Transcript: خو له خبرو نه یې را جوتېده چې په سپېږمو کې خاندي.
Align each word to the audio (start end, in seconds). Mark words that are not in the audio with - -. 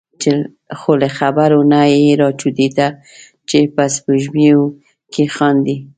خو 0.79 0.91
له 1.01 1.09
خبرو 1.17 1.59
نه 1.71 1.81
یې 1.93 2.11
را 2.21 2.29
جوتېده 2.39 2.87
چې 3.49 3.59
په 3.75 3.83
سپېږمو 3.95 4.59
کې 5.13 5.23
خاندي. 5.35 5.77